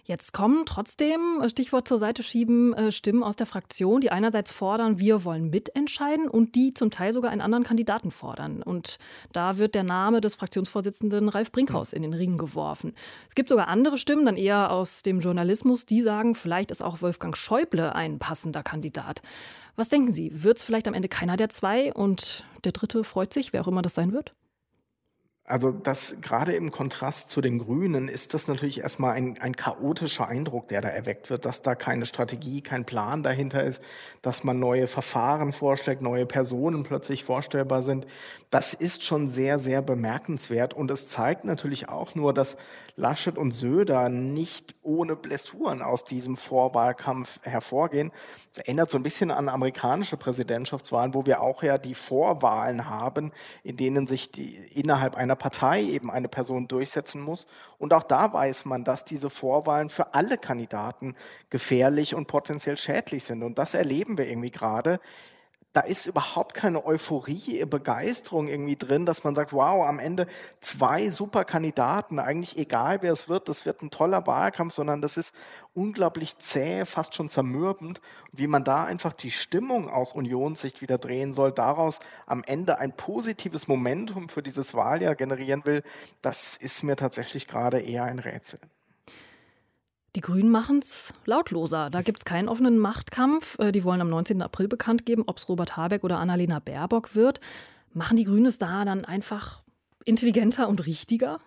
[0.09, 4.51] Jetzt kommen trotzdem, äh, Stichwort zur Seite schieben, äh, Stimmen aus der Fraktion, die einerseits
[4.51, 8.63] fordern, wir wollen mitentscheiden und die zum Teil sogar einen anderen Kandidaten fordern.
[8.63, 8.97] Und
[9.33, 12.95] da wird der Name des Fraktionsvorsitzenden Ralf Brinkhaus in den Ring geworfen.
[13.27, 17.03] Es gibt sogar andere Stimmen, dann eher aus dem Journalismus, die sagen, vielleicht ist auch
[17.03, 19.21] Wolfgang Schäuble ein passender Kandidat.
[19.75, 20.31] Was denken Sie?
[20.33, 23.67] Wird es vielleicht am Ende keiner der zwei und der dritte freut sich, wer auch
[23.67, 24.33] immer das sein wird?
[25.49, 30.27] Also das gerade im Kontrast zu den Grünen ist das natürlich erstmal ein, ein chaotischer
[30.27, 33.81] Eindruck, der da erweckt wird, dass da keine Strategie, kein Plan dahinter ist,
[34.21, 38.05] dass man neue Verfahren vorschlägt, neue Personen plötzlich vorstellbar sind.
[38.51, 42.55] Das ist schon sehr, sehr bemerkenswert und es zeigt natürlich auch nur, dass
[42.99, 48.11] Laschet und Söder nicht ohne Blessuren aus diesem Vorwahlkampf hervorgehen.
[48.49, 53.31] Das erinnert so ein bisschen an amerikanische Präsidentschaftswahlen, wo wir auch ja die Vorwahlen haben,
[53.63, 57.47] in denen sich die innerhalb einer Partei eben eine Person durchsetzen muss.
[57.77, 61.15] Und auch da weiß man, dass diese Vorwahlen für alle Kandidaten
[61.49, 63.43] gefährlich und potenziell schädlich sind.
[63.43, 64.99] Und das erleben wir irgendwie gerade
[65.73, 70.25] da ist überhaupt keine Euphorie, Begeisterung irgendwie drin, dass man sagt, wow, am Ende
[70.61, 75.15] zwei super Kandidaten, eigentlich egal wer es wird, das wird ein toller Wahlkampf, sondern das
[75.15, 75.33] ist
[75.75, 78.01] unglaublich zäh, fast schon zermürbend.
[78.31, 82.95] wie man da einfach die Stimmung aus Unionssicht wieder drehen soll, daraus am Ende ein
[82.95, 85.83] positives Momentum für dieses Wahljahr generieren will,
[86.21, 88.59] das ist mir tatsächlich gerade eher ein Rätsel.
[90.15, 91.89] Die Grünen machen es lautloser.
[91.89, 93.59] Da gibt es keinen offenen Machtkampf.
[93.59, 94.41] Äh, die wollen am 19.
[94.41, 97.39] April bekannt geben, ob es Robert Habeck oder Annalena Baerbock wird.
[97.93, 99.63] Machen die Grünen es da dann einfach
[100.05, 101.39] intelligenter und richtiger?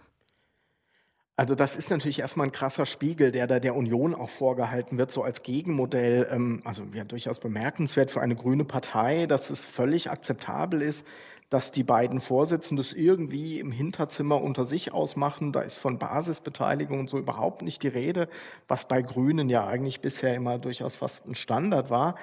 [1.35, 5.11] Also das ist natürlich erstmal ein krasser Spiegel, der da der Union auch vorgehalten wird,
[5.11, 6.29] so als Gegenmodell.
[6.31, 11.05] Ähm, also ja, durchaus bemerkenswert für eine grüne Partei, dass es völlig akzeptabel ist,
[11.53, 15.53] dass die beiden Vorsitzenden das irgendwie im Hinterzimmer unter sich ausmachen.
[15.53, 18.29] Da ist von Basisbeteiligung und so überhaupt nicht die Rede,
[18.69, 22.15] was bei Grünen ja eigentlich bisher immer durchaus fast ein Standard war.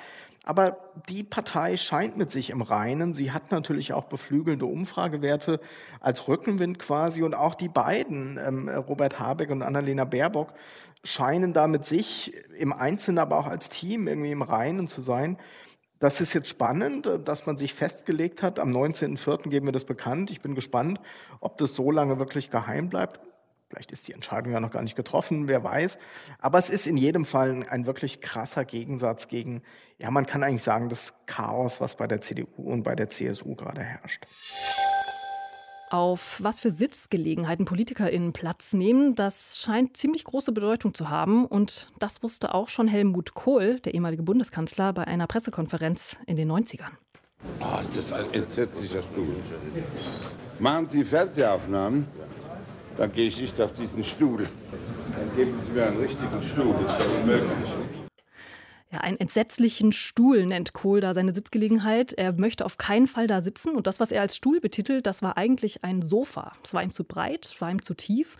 [0.43, 0.77] Aber
[1.09, 3.13] die Partei scheint mit sich im Reinen.
[3.13, 5.59] Sie hat natürlich auch beflügelnde Umfragewerte
[5.99, 7.21] als Rückenwind quasi.
[7.21, 10.53] Und auch die beiden, ähm, Robert Habeck und Annalena Baerbock,
[11.03, 15.37] scheinen da mit sich im Einzelnen, aber auch als Team irgendwie im Reinen zu sein.
[15.99, 18.59] Das ist jetzt spannend, äh, dass man sich festgelegt hat.
[18.59, 19.49] Am 19.04.
[19.49, 20.31] geben wir das bekannt.
[20.31, 20.99] Ich bin gespannt,
[21.41, 23.19] ob das so lange wirklich geheim bleibt.
[23.69, 25.99] Vielleicht ist die Entscheidung ja noch gar nicht getroffen, wer weiß.
[26.39, 29.61] Aber es ist in jedem Fall ein, ein wirklich krasser Gegensatz gegen,
[29.99, 33.53] ja, man kann eigentlich sagen, das Chaos, was bei der CDU und bei der CSU
[33.53, 34.25] gerade herrscht
[35.91, 41.45] auf was für Sitzgelegenheiten PolitikerInnen Platz nehmen, das scheint ziemlich große Bedeutung zu haben.
[41.45, 46.51] Und das wusste auch schon Helmut Kohl, der ehemalige Bundeskanzler, bei einer Pressekonferenz in den
[46.51, 46.91] 90ern.
[47.59, 49.35] Oh, das ist ein entsetzlicher Stuhl.
[50.59, 52.05] Machen Sie Fernsehaufnahmen,
[52.97, 54.45] dann gehe ich nicht auf diesen Stuhl.
[55.17, 56.75] Dann geben Sie mir einen richtigen Stuhl.
[56.83, 57.69] Das ist unmöglich
[58.91, 62.13] ja, einen entsetzlichen Stuhl nennt Kohl da seine Sitzgelegenheit.
[62.13, 63.75] Er möchte auf keinen Fall da sitzen.
[63.75, 66.53] Und das, was er als Stuhl betitelt, das war eigentlich ein Sofa.
[66.63, 68.35] Es war ihm zu breit, war ihm zu tief.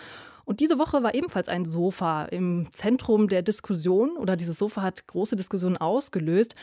[0.50, 5.06] Und diese Woche war ebenfalls ein Sofa im Zentrum der Diskussion oder dieses Sofa hat
[5.06, 6.56] große Diskussionen ausgelöst.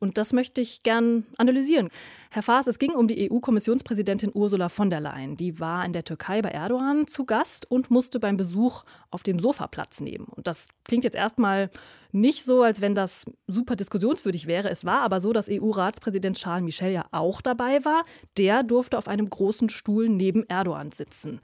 [0.00, 1.88] Und das möchte ich gern analysieren.
[2.32, 5.36] Herr Faas, es ging um die EU-Kommissionspräsidentin Ursula von der Leyen.
[5.36, 9.38] Die war in der Türkei bei Erdogan zu Gast und musste beim Besuch auf dem
[9.38, 10.24] Sofa Platz nehmen.
[10.24, 11.70] Und das klingt jetzt erstmal
[12.10, 14.68] nicht so, als wenn das super diskussionswürdig wäre.
[14.68, 18.04] Es war aber so, dass EU-Ratspräsident Charles Michel ja auch dabei war.
[18.36, 21.40] Der durfte auf einem großen Stuhl neben Erdogan sitzen.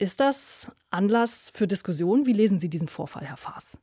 [0.00, 2.24] Ist das Anlass für Diskussionen?
[2.24, 3.76] Wie lesen Sie diesen Vorfall, Herr Faas?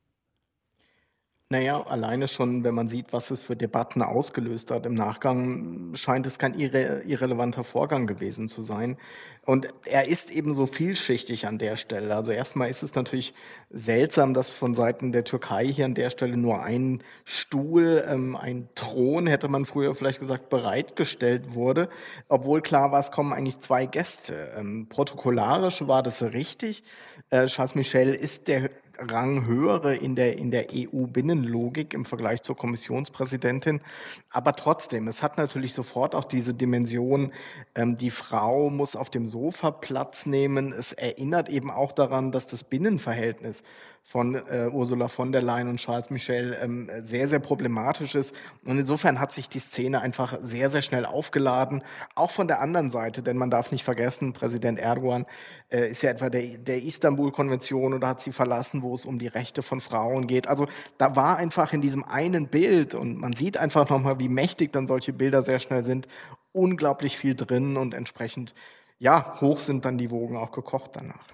[1.49, 4.85] Naja, alleine schon, wenn man sieht, was es für Debatten ausgelöst hat.
[4.85, 8.97] Im Nachgang scheint es kein irre, irrelevanter Vorgang gewesen zu sein.
[9.45, 12.13] Und er ist eben so vielschichtig an der Stelle.
[12.13, 13.33] Also erstmal ist es natürlich
[13.69, 18.67] seltsam, dass von Seiten der Türkei hier an der Stelle nur ein Stuhl, ähm, ein
[18.75, 21.87] Thron, hätte man früher vielleicht gesagt, bereitgestellt wurde.
[22.27, 24.51] Obwohl klar war, es kommen eigentlich zwei Gäste.
[24.57, 26.83] Ähm, protokollarisch war das richtig.
[27.29, 32.55] Äh, Charles Michel ist der Rang höhere in der, in der EU-Binnenlogik im Vergleich zur
[32.55, 33.81] Kommissionspräsidentin.
[34.29, 37.31] Aber trotzdem, es hat natürlich sofort auch diese Dimension,
[37.75, 40.73] ähm, die Frau muss auf dem Sofa Platz nehmen.
[40.73, 43.63] Es erinnert eben auch daran, dass das Binnenverhältnis
[44.07, 48.33] von äh, Ursula von der Leyen und Charles Michel ähm, sehr, sehr problematisch ist.
[48.63, 51.83] Und insofern hat sich die Szene einfach sehr, sehr schnell aufgeladen,
[52.15, 55.25] auch von der anderen Seite, denn man darf nicht vergessen, Präsident Erdogan
[55.69, 59.27] äh, ist ja etwa der, der Istanbul-Konvention oder hat sie verlassen, wo es um die
[59.27, 60.47] Rechte von Frauen geht.
[60.47, 60.67] Also
[60.97, 64.87] da war einfach in diesem einen Bild, und man sieht einfach nochmal, wie mächtig dann
[64.87, 66.07] solche Bilder sehr schnell sind,
[66.53, 68.53] unglaublich viel drin und entsprechend,
[68.99, 71.25] ja, hoch sind dann die Wogen auch gekocht danach.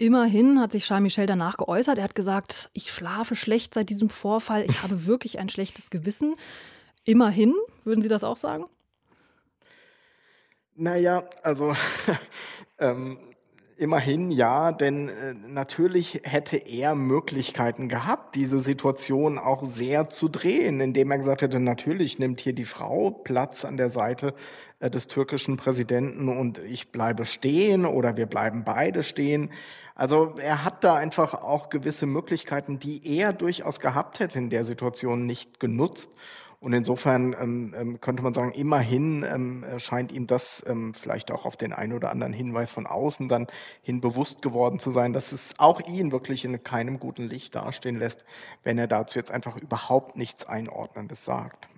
[0.00, 1.98] Immerhin hat sich Charles Michel danach geäußert.
[1.98, 4.64] Er hat gesagt, ich schlafe schlecht seit diesem Vorfall.
[4.66, 6.36] Ich habe wirklich ein schlechtes Gewissen.
[7.04, 7.52] Immerhin,
[7.84, 8.64] würden Sie das auch sagen?
[10.74, 11.74] Naja, also
[12.78, 13.18] ähm,
[13.76, 20.80] immerhin ja, denn äh, natürlich hätte er Möglichkeiten gehabt, diese Situation auch sehr zu drehen,
[20.80, 24.32] indem er gesagt hätte, natürlich nimmt hier die Frau Platz an der Seite
[24.80, 29.50] äh, des türkischen Präsidenten und ich bleibe stehen oder wir bleiben beide stehen.
[30.00, 34.64] Also er hat da einfach auch gewisse Möglichkeiten, die er durchaus gehabt hätte in der
[34.64, 36.10] Situation nicht genutzt.
[36.58, 41.44] Und insofern ähm, ähm könnte man sagen, immerhin ähm, scheint ihm das ähm, vielleicht auch
[41.44, 43.46] auf den einen oder anderen Hinweis von außen dann
[43.82, 47.98] hin bewusst geworden zu sein, dass es auch ihn wirklich in keinem guten Licht dastehen
[47.98, 48.24] lässt,
[48.64, 51.68] wenn er dazu jetzt einfach überhaupt nichts Einordnendes sagt.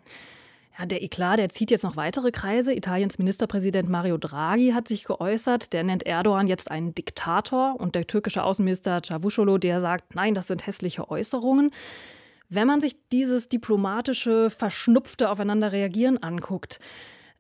[0.85, 2.75] Der Eklat, der zieht jetzt noch weitere Kreise.
[2.75, 5.73] Italiens Ministerpräsident Mario Draghi hat sich geäußert.
[5.73, 7.79] Der nennt Erdogan jetzt einen Diktator.
[7.79, 11.71] Und der türkische Außenminister Cavusoglu, der sagt, nein, das sind hässliche Äußerungen.
[12.49, 16.81] Wenn man sich dieses diplomatische, verschnupfte Aufeinanderreagieren anguckt,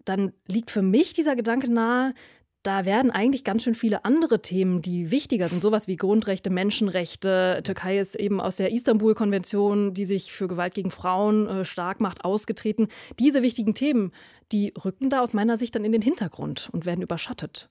[0.04, 2.14] dann liegt für mich dieser Gedanke nahe,
[2.62, 7.60] da werden eigentlich ganz schön viele andere Themen, die wichtiger sind, sowas wie Grundrechte, Menschenrechte.
[7.64, 12.24] Türkei ist eben aus der Istanbul-Konvention, die sich für Gewalt gegen Frauen äh, stark macht,
[12.24, 12.88] ausgetreten.
[13.18, 14.12] Diese wichtigen Themen,
[14.52, 17.68] die rücken da aus meiner Sicht dann in den Hintergrund und werden überschattet.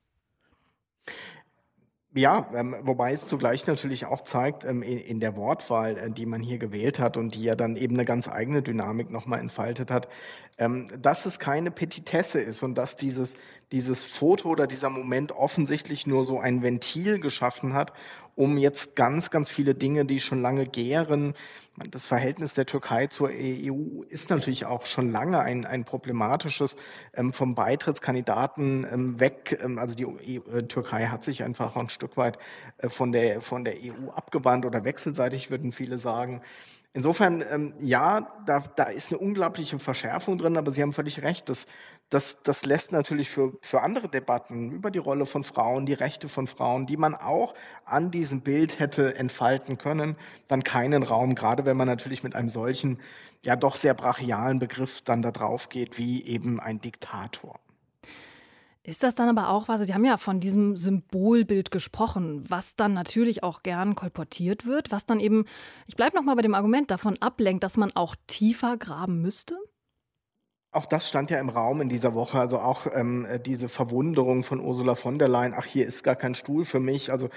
[2.14, 6.26] Ja, ähm, wobei es zugleich natürlich auch zeigt, ähm, in, in, der Wortwahl, äh, die
[6.26, 9.90] man hier gewählt hat und die ja dann eben eine ganz eigene Dynamik nochmal entfaltet
[9.90, 10.10] hat,
[10.58, 13.36] ähm, dass es keine Petitesse ist und dass dieses,
[13.72, 17.94] dieses Foto oder dieser Moment offensichtlich nur so ein Ventil geschaffen hat,
[18.36, 21.34] um jetzt ganz, ganz viele Dinge, die schon lange gären.
[21.90, 26.76] Das Verhältnis der Türkei zur EU ist natürlich auch schon lange ein, ein problematisches
[27.14, 29.60] ähm, vom Beitrittskandidaten ähm, weg.
[29.64, 32.38] Ähm, also die EU, äh, Türkei hat sich einfach ein Stück weit
[32.78, 36.42] äh, von, der, von der EU abgewandt oder wechselseitig, würden viele sagen.
[36.94, 41.48] Insofern, ähm, ja, da, da ist eine unglaubliche Verschärfung drin, aber Sie haben völlig recht,
[41.48, 41.66] das,
[42.12, 46.28] das, das lässt natürlich für, für andere Debatten über die Rolle von Frauen, die Rechte
[46.28, 50.18] von Frauen, die man auch an diesem Bild hätte entfalten können,
[50.50, 53.00] dann keinen Raum, gerade wenn man natürlich mit einem solchen,
[53.44, 57.60] ja doch sehr brachialen Begriff dann da drauf geht, wie eben ein Diktator.
[58.84, 62.94] Ist das dann aber auch was, Sie haben ja von diesem Symbolbild gesprochen, was dann
[62.94, 65.46] natürlich auch gern kolportiert wird, was dann eben,
[65.88, 69.56] ich bleibe nochmal bei dem Argument, davon ablenkt, dass man auch tiefer graben müsste?
[70.72, 74.62] Auch das stand ja im Raum in dieser Woche, also auch ähm, diese Verwunderung von
[74.62, 77.12] Ursula von der Leyen, ach, hier ist gar kein Stuhl für mich.
[77.12, 77.30] Also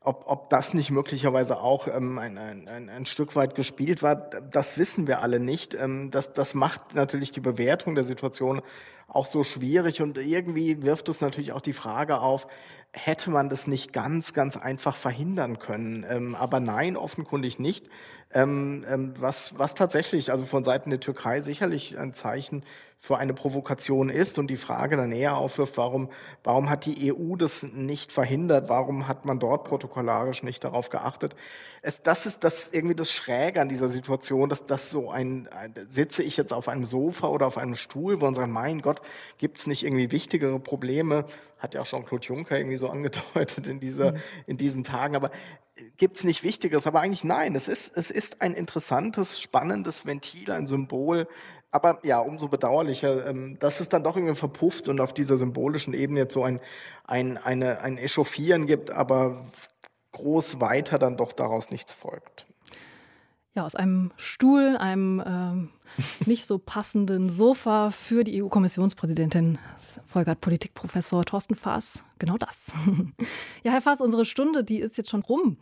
[0.00, 4.78] ob, ob das nicht möglicherweise auch ähm, ein, ein, ein Stück weit gespielt war, das
[4.78, 5.74] wissen wir alle nicht.
[5.74, 8.62] Ähm, das, das macht natürlich die Bewertung der Situation
[9.06, 12.46] auch so schwierig und irgendwie wirft es natürlich auch die Frage auf,
[12.92, 16.06] hätte man das nicht ganz, ganz einfach verhindern können?
[16.08, 17.86] Ähm, aber nein, offenkundig nicht.
[18.32, 22.62] Ähm, ähm, was, was tatsächlich, also von Seiten der Türkei sicherlich ein Zeichen
[23.00, 26.10] für eine Provokation ist und die Frage dann eher aufwirft, warum,
[26.42, 28.68] warum hat die EU das nicht verhindert?
[28.68, 31.36] Warum hat man dort protokollarisch nicht darauf geachtet?
[31.80, 35.74] Es, das ist das irgendwie das Schräge an dieser Situation, dass das so ein, ein,
[35.88, 39.00] sitze ich jetzt auf einem Sofa oder auf einem Stuhl, wo man sagt, mein Gott,
[39.38, 41.24] gibt es nicht irgendwie wichtigere Probleme?
[41.58, 44.18] Hat ja auch Jean-Claude Juncker irgendwie so angedeutet in, dieser, mhm.
[44.46, 45.14] in diesen Tagen.
[45.14, 45.30] Aber
[45.96, 46.88] gibt es nicht Wichtigeres?
[46.88, 47.54] Aber eigentlich nein.
[47.54, 51.28] Es ist, es ist ein interessantes, spannendes Ventil, ein Symbol
[51.70, 55.94] aber ja, umso bedauerlicher, ähm, dass es dann doch irgendwie verpufft und auf dieser symbolischen
[55.94, 56.60] Ebene jetzt so ein,
[57.04, 59.46] ein, eine, ein Echauffieren gibt, aber
[60.12, 62.47] groß weiter dann doch daraus nichts folgt
[63.58, 65.68] ja, aus einem Stuhl, einem ähm,
[66.26, 69.58] nicht so passenden Sofa für die EU-Kommissionspräsidentin,
[70.06, 72.04] Volkert Politikprofessor Thorsten Faas.
[72.20, 72.70] Genau das.
[73.64, 75.56] ja, Herr Faas, unsere Stunde, die ist jetzt schon rum.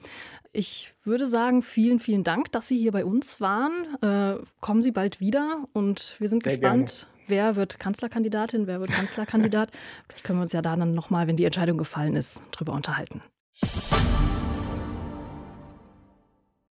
[0.52, 3.96] Ich würde sagen, vielen, vielen Dank, dass Sie hier bei uns waren.
[4.02, 7.08] Äh, kommen Sie bald wieder und wir sind Sehr gespannt.
[7.08, 7.16] Gerne.
[7.28, 9.70] Wer wird Kanzlerkandidatin, wer wird Kanzlerkandidat?
[10.06, 13.22] Vielleicht können wir uns ja da dann nochmal, wenn die Entscheidung gefallen ist, drüber unterhalten.